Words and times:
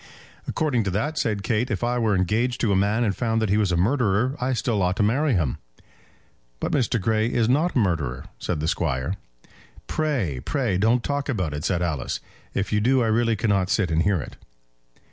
"According 0.47 0.83
to 0.85 0.89
that," 0.89 1.19
said 1.19 1.43
Kate, 1.43 1.69
"if 1.69 1.83
I 1.83 1.99
were 1.99 2.15
engaged 2.15 2.59
to 2.61 2.71
a 2.71 2.75
man, 2.75 3.03
and 3.03 3.15
found 3.15 3.39
that 3.39 3.49
he 3.51 3.57
was 3.57 3.71
a 3.71 3.77
murderer, 3.77 4.35
I 4.41 4.53
still 4.53 4.81
ought 4.81 4.95
to 4.95 5.03
marry 5.03 5.33
him." 5.35 5.59
"But 6.59 6.71
Mr. 6.71 6.99
Grey 6.99 7.27
is 7.31 7.47
not 7.47 7.75
a 7.75 7.77
murderer," 7.77 8.25
said 8.39 8.61
the 8.61 8.67
Squire. 8.67 9.13
"Pray, 9.85 10.39
pray, 10.43 10.79
don't 10.79 11.03
talk 11.03 11.29
about 11.29 11.53
it," 11.53 11.63
said 11.63 11.83
Alice. 11.83 12.19
"If 12.55 12.73
you 12.73 12.81
do 12.81 13.03
I 13.03 13.07
really 13.09 13.35
cannot 13.35 13.69
sit 13.69 13.91
and 13.91 14.01
hear 14.01 14.19
it." 14.19 14.37